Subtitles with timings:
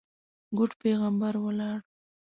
[0.57, 1.79] ګوډ پېغمبر ولاړ.